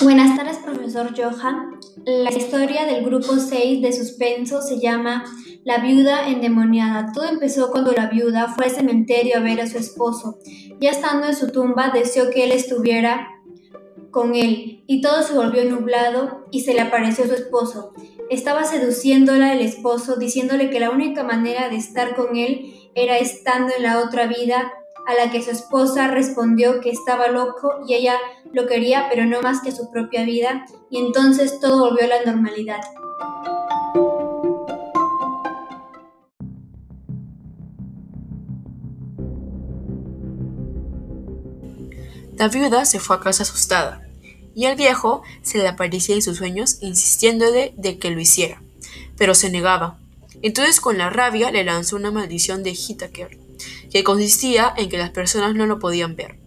Buenas 0.00 0.36
tardes, 0.36 0.58
profesor 0.58 1.12
Johan. 1.16 1.80
La 2.04 2.30
historia 2.30 2.84
del 2.84 3.04
grupo 3.04 3.36
6 3.36 3.82
de 3.82 3.92
suspenso 3.92 4.62
se 4.62 4.78
llama 4.78 5.24
La 5.64 5.78
viuda 5.78 6.28
endemoniada. 6.28 7.10
Todo 7.12 7.24
empezó 7.24 7.72
cuando 7.72 7.90
la 7.90 8.06
viuda 8.06 8.46
fue 8.54 8.66
al 8.66 8.70
cementerio 8.70 9.38
a 9.38 9.40
ver 9.40 9.60
a 9.60 9.66
su 9.66 9.76
esposo. 9.76 10.38
Ya 10.80 10.90
estando 10.90 11.26
en 11.26 11.34
su 11.34 11.50
tumba, 11.50 11.90
deseó 11.92 12.30
que 12.30 12.44
él 12.44 12.52
estuviera 12.52 13.28
con 14.12 14.36
él, 14.36 14.84
y 14.86 15.00
todo 15.00 15.22
se 15.22 15.34
volvió 15.34 15.64
nublado 15.64 16.46
y 16.52 16.60
se 16.60 16.74
le 16.74 16.80
apareció 16.80 17.26
su 17.26 17.34
esposo. 17.34 17.92
Estaba 18.30 18.64
seduciéndola 18.64 19.52
el 19.52 19.62
esposo, 19.62 20.16
diciéndole 20.16 20.70
que 20.70 20.80
la 20.80 20.90
única 20.90 21.24
manera 21.24 21.68
de 21.70 21.76
estar 21.76 22.14
con 22.14 22.36
él 22.36 22.72
era 22.94 23.18
estando 23.18 23.72
en 23.76 23.82
la 23.82 23.98
otra 23.98 24.28
vida 24.28 24.72
a 25.08 25.14
la 25.14 25.30
que 25.30 25.42
su 25.42 25.50
esposa 25.50 26.08
respondió 26.08 26.80
que 26.80 26.90
estaba 26.90 27.28
loco 27.28 27.80
y 27.88 27.94
ella 27.94 28.14
lo 28.52 28.66
quería, 28.66 29.06
pero 29.10 29.24
no 29.26 29.40
más 29.42 29.60
que 29.60 29.72
su 29.72 29.90
propia 29.90 30.24
vida, 30.24 30.66
y 30.90 30.98
entonces 30.98 31.60
todo 31.60 31.90
volvió 31.90 32.04
a 32.04 32.08
la 32.08 32.32
normalidad. 32.32 32.80
La 42.36 42.48
viuda 42.48 42.84
se 42.84 43.00
fue 43.00 43.16
a 43.16 43.20
casa 43.20 43.42
asustada, 43.42 44.02
y 44.54 44.66
el 44.66 44.76
viejo 44.76 45.22
se 45.42 45.58
le 45.58 45.66
aparecía 45.66 46.14
en 46.14 46.22
sus 46.22 46.38
sueños 46.38 46.78
insistiéndole 46.80 47.74
de 47.76 47.98
que 47.98 48.10
lo 48.10 48.20
hiciera, 48.20 48.62
pero 49.16 49.34
se 49.34 49.50
negaba. 49.50 49.98
Entonces 50.40 50.80
con 50.80 50.98
la 50.98 51.10
rabia 51.10 51.50
le 51.50 51.64
lanzó 51.64 51.96
una 51.96 52.12
maldición 52.12 52.62
de 52.62 52.70
Hitaker, 52.70 53.38
que 53.90 54.04
consistía 54.04 54.72
en 54.76 54.88
que 54.88 54.98
las 54.98 55.10
personas 55.10 55.56
no 55.56 55.66
lo 55.66 55.80
podían 55.80 56.14
ver, 56.14 56.38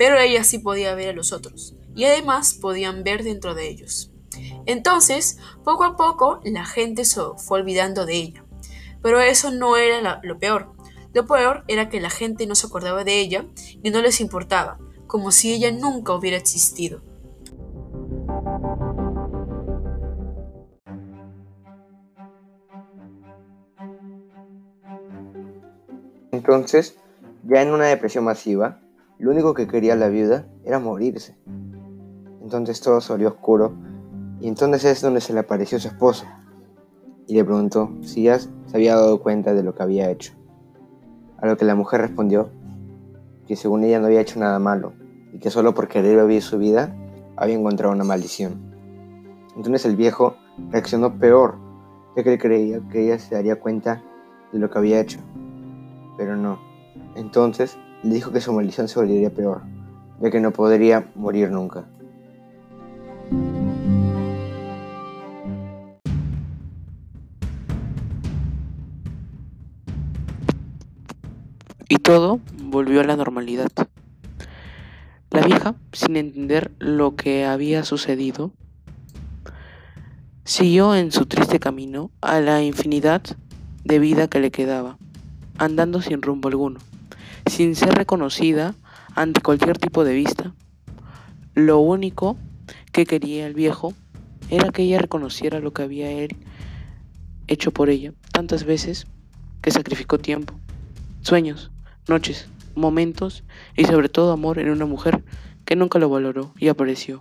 pero 0.00 0.18
ella 0.18 0.44
sí 0.44 0.58
podía 0.58 0.94
ver 0.94 1.10
a 1.10 1.12
los 1.12 1.30
otros, 1.30 1.76
y 1.94 2.04
además 2.04 2.54
podían 2.54 3.04
ver 3.04 3.22
dentro 3.22 3.54
de 3.54 3.68
ellos. 3.68 4.10
Entonces, 4.64 5.36
poco 5.62 5.84
a 5.84 5.98
poco, 5.98 6.40
la 6.42 6.64
gente 6.64 7.04
se 7.04 7.20
fue 7.36 7.60
olvidando 7.60 8.06
de 8.06 8.14
ella, 8.14 8.44
pero 9.02 9.20
eso 9.20 9.50
no 9.50 9.76
era 9.76 10.18
lo 10.22 10.38
peor. 10.38 10.72
Lo 11.12 11.26
peor 11.26 11.64
era 11.68 11.90
que 11.90 12.00
la 12.00 12.08
gente 12.08 12.46
no 12.46 12.54
se 12.54 12.66
acordaba 12.66 13.04
de 13.04 13.20
ella 13.20 13.44
y 13.82 13.90
no 13.90 14.00
les 14.00 14.22
importaba, 14.22 14.78
como 15.06 15.32
si 15.32 15.52
ella 15.52 15.70
nunca 15.70 16.14
hubiera 16.14 16.38
existido. 16.38 17.02
Entonces, 26.32 26.96
ya 27.44 27.60
en 27.60 27.70
una 27.74 27.84
depresión 27.84 28.24
masiva, 28.24 28.80
lo 29.20 29.30
único 29.30 29.54
que 29.54 29.66
quería 29.66 29.94
la 29.96 30.08
viuda 30.08 30.46
era 30.64 30.78
morirse. 30.78 31.36
Entonces 32.42 32.80
todo 32.80 33.00
se 33.00 33.12
oscuro 33.26 33.74
y 34.40 34.48
entonces 34.48 34.84
es 34.84 35.02
donde 35.02 35.20
se 35.20 35.32
le 35.32 35.40
apareció 35.40 35.78
su 35.78 35.88
esposo 35.88 36.24
y 37.26 37.34
le 37.34 37.44
preguntó 37.44 37.90
si 38.02 38.24
ya 38.24 38.38
se 38.38 38.50
había 38.72 38.96
dado 38.96 39.22
cuenta 39.22 39.54
de 39.54 39.62
lo 39.62 39.74
que 39.74 39.82
había 39.82 40.10
hecho. 40.10 40.32
A 41.38 41.46
lo 41.46 41.56
que 41.56 41.64
la 41.64 41.74
mujer 41.74 42.00
respondió 42.00 42.50
que 43.46 43.56
según 43.56 43.84
ella 43.84 44.00
no 44.00 44.06
había 44.06 44.20
hecho 44.20 44.40
nada 44.40 44.58
malo 44.58 44.94
y 45.32 45.38
que 45.38 45.50
solo 45.50 45.74
por 45.74 45.88
querer 45.88 46.24
vivir 46.26 46.42
su 46.42 46.58
vida 46.58 46.96
había 47.36 47.54
encontrado 47.54 47.92
una 47.92 48.04
maldición. 48.04 48.74
Entonces 49.56 49.84
el 49.84 49.96
viejo 49.96 50.36
reaccionó 50.70 51.18
peor, 51.18 51.56
ya 52.16 52.22
que 52.22 52.32
él 52.32 52.38
creía 52.38 52.80
que 52.90 53.04
ella 53.04 53.18
se 53.18 53.34
daría 53.34 53.60
cuenta 53.60 54.02
de 54.52 54.58
lo 54.58 54.70
que 54.70 54.78
había 54.78 55.00
hecho 55.00 55.20
pero 56.20 56.36
no. 56.36 56.58
Entonces 57.14 57.78
le 58.02 58.14
dijo 58.14 58.32
que 58.32 58.40
su 58.40 58.52
maldición 58.52 58.88
se 58.88 58.98
volvería 58.98 59.30
peor, 59.30 59.62
ya 60.20 60.30
que 60.30 60.40
no 60.40 60.52
podría 60.52 61.10
morir 61.14 61.50
nunca. 61.50 61.84
Y 71.88 71.96
todo 71.98 72.40
volvió 72.62 73.00
a 73.00 73.04
la 73.04 73.16
normalidad. 73.16 73.70
La 75.30 75.42
vieja, 75.42 75.74
sin 75.92 76.16
entender 76.16 76.72
lo 76.78 77.16
que 77.16 77.44
había 77.44 77.84
sucedido, 77.84 78.52
siguió 80.44 80.94
en 80.94 81.12
su 81.12 81.26
triste 81.26 81.60
camino 81.60 82.10
a 82.20 82.40
la 82.40 82.62
infinidad 82.62 83.22
de 83.84 83.98
vida 83.98 84.28
que 84.28 84.40
le 84.40 84.50
quedaba 84.50 84.98
andando 85.58 86.00
sin 86.00 86.22
rumbo 86.22 86.48
alguno, 86.48 86.80
sin 87.50 87.74
ser 87.74 87.94
reconocida 87.94 88.74
ante 89.14 89.40
cualquier 89.40 89.76
tipo 89.76 90.04
de 90.04 90.14
vista. 90.14 90.54
Lo 91.54 91.80
único 91.80 92.38
que 92.92 93.04
quería 93.04 93.46
el 93.46 93.54
viejo 93.54 93.92
era 94.50 94.70
que 94.70 94.82
ella 94.82 94.98
reconociera 94.98 95.58
lo 95.60 95.72
que 95.72 95.82
había 95.82 96.10
él 96.10 96.36
hecho 97.48 97.72
por 97.72 97.90
ella 97.90 98.12
tantas 98.32 98.64
veces 98.64 99.06
que 99.60 99.72
sacrificó 99.72 100.18
tiempo, 100.18 100.54
sueños, 101.22 101.72
noches, 102.08 102.46
momentos 102.76 103.42
y 103.76 103.84
sobre 103.84 104.08
todo 104.08 104.32
amor 104.32 104.60
en 104.60 104.70
una 104.70 104.86
mujer 104.86 105.24
que 105.64 105.74
nunca 105.74 105.98
lo 105.98 106.08
valoró 106.08 106.52
y 106.56 106.68
apareció. 106.68 107.20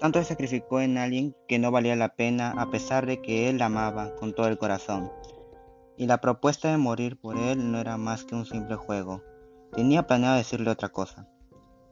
Tanto 0.00 0.18
se 0.18 0.24
sacrificó 0.24 0.80
en 0.80 0.96
alguien 0.96 1.36
que 1.46 1.58
no 1.58 1.70
valía 1.70 1.94
la 1.94 2.14
pena 2.14 2.52
a 2.56 2.70
pesar 2.70 3.04
de 3.04 3.20
que 3.20 3.50
él 3.50 3.58
la 3.58 3.66
amaba 3.66 4.16
con 4.16 4.34
todo 4.34 4.48
el 4.48 4.56
corazón. 4.56 5.12
Y 5.98 6.06
la 6.06 6.22
propuesta 6.22 6.70
de 6.70 6.78
morir 6.78 7.20
por 7.20 7.36
él 7.36 7.70
no 7.70 7.78
era 7.78 7.98
más 7.98 8.24
que 8.24 8.34
un 8.34 8.46
simple 8.46 8.76
juego. 8.76 9.22
Tenía 9.74 10.06
planeado 10.06 10.36
decirle 10.36 10.70
otra 10.70 10.88
cosa, 10.88 11.28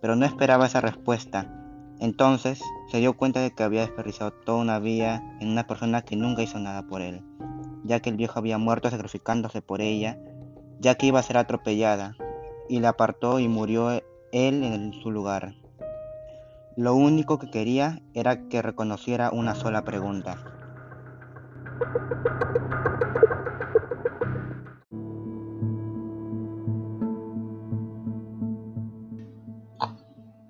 pero 0.00 0.16
no 0.16 0.24
esperaba 0.24 0.64
esa 0.64 0.80
respuesta. 0.80 1.54
Entonces 2.00 2.62
se 2.90 2.98
dio 2.98 3.14
cuenta 3.14 3.40
de 3.40 3.50
que 3.50 3.62
había 3.62 3.82
desperdiciado 3.82 4.32
toda 4.32 4.62
una 4.62 4.78
vida 4.78 5.22
en 5.40 5.50
una 5.50 5.66
persona 5.66 6.00
que 6.00 6.16
nunca 6.16 6.42
hizo 6.42 6.58
nada 6.58 6.86
por 6.86 7.02
él, 7.02 7.22
ya 7.84 8.00
que 8.00 8.08
el 8.08 8.16
viejo 8.16 8.38
había 8.38 8.56
muerto 8.56 8.88
sacrificándose 8.88 9.60
por 9.60 9.82
ella, 9.82 10.18
ya 10.80 10.94
que 10.94 11.06
iba 11.06 11.18
a 11.18 11.24
ser 11.24 11.36
atropellada, 11.36 12.16
y 12.70 12.80
la 12.80 12.90
apartó 12.90 13.38
y 13.38 13.48
murió 13.48 13.90
él 13.90 14.02
en 14.32 14.94
su 14.94 15.10
lugar. 15.10 15.54
Lo 16.78 16.94
único 16.94 17.40
que 17.40 17.50
quería 17.50 17.98
era 18.14 18.48
que 18.48 18.62
reconociera 18.62 19.30
una 19.32 19.56
sola 19.56 19.82
pregunta. 19.82 20.38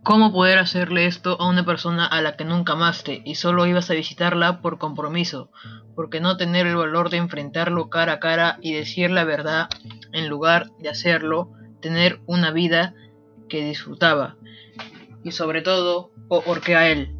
¿Cómo 0.03 0.31
poder 0.31 0.59
hacerle 0.59 1.07
esto 1.07 1.41
a 1.41 1.49
una 1.49 1.65
persona 1.65 2.05
a 2.05 2.21
la 2.21 2.37
que 2.37 2.45
nunca 2.45 2.75
amaste 2.75 3.23
y 3.25 3.37
solo 3.37 3.65
ibas 3.65 3.91
a 3.91 3.95
visitarla 3.95 4.61
por 4.61 4.77
compromiso? 4.77 5.51
Porque 5.95 6.21
no 6.21 6.37
tener 6.37 6.67
el 6.67 6.77
valor 6.77 7.09
de 7.09 7.17
enfrentarlo 7.17 7.89
cara 7.89 8.13
a 8.13 8.21
cara 8.21 8.59
y 8.61 8.75
decir 8.75 9.11
la 9.11 9.25
verdad 9.25 9.71
en 10.13 10.29
lugar 10.29 10.67
de 10.79 10.91
hacerlo, 10.91 11.53
tener 11.81 12.21
una 12.27 12.51
vida 12.51 12.93
que 13.49 13.65
disfrutaba 13.65 14.37
y 15.25 15.33
sobre 15.33 15.63
todo 15.63 16.13
porque 16.29 16.77
a 16.77 16.91
él. 16.91 17.19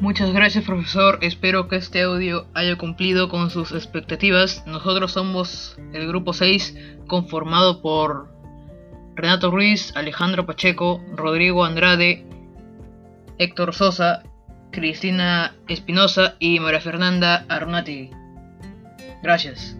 Muchas 0.00 0.32
gracias 0.32 0.64
profesor, 0.64 1.18
espero 1.20 1.68
que 1.68 1.76
este 1.76 2.02
audio 2.02 2.46
haya 2.54 2.76
cumplido 2.76 3.28
con 3.28 3.50
sus 3.50 3.70
expectativas. 3.72 4.66
Nosotros 4.66 5.12
somos 5.12 5.78
el 5.92 6.08
grupo 6.08 6.32
6 6.32 6.74
conformado 7.06 7.80
por 7.80 8.28
Renato 9.14 9.50
Ruiz, 9.50 9.94
Alejandro 9.94 10.46
Pacheco, 10.46 11.00
Rodrigo 11.14 11.64
Andrade, 11.64 12.26
Héctor 13.38 13.74
Sosa, 13.74 14.22
Cristina 14.72 15.54
Espinosa 15.68 16.36
y 16.38 16.60
María 16.60 16.80
Fernanda 16.80 17.44
Arnati. 17.48 18.10
Gracias. 19.22 19.76